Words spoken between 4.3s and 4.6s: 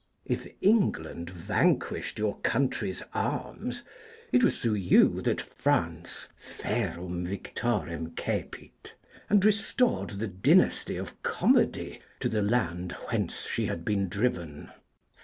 it was